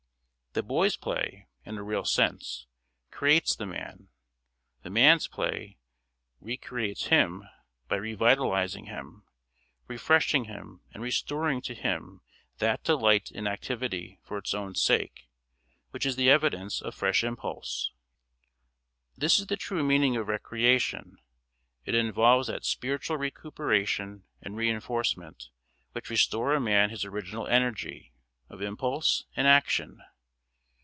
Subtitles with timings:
[0.53, 2.67] The boy's play, in a real sense,
[3.09, 4.09] creates the man;
[4.83, 5.77] the man's play
[6.41, 7.47] re creates him
[7.87, 9.23] by re vitalising him,
[9.87, 12.19] refreshing him and restoring to him
[12.57, 15.29] that delight in activity for its own sake
[15.91, 17.93] which is the evidence of fresh impulse.
[19.15, 21.15] This is the true meaning of recreation;
[21.85, 25.47] it involves that spiritual recuperation and reinforcement
[25.93, 28.11] which restore a man his original energy
[28.49, 30.01] of impulse and action.